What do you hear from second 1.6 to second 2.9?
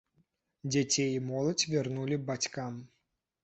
вярнулі бацькам.